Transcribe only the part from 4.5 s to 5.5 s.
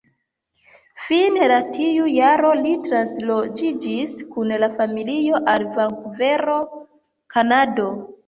la familio